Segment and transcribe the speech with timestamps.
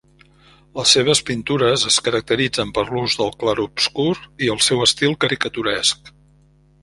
[0.77, 4.09] Les seves pintures es caracteritzen per l'ús del clarobscur
[4.47, 6.11] i el seu l'estil caricaturesc.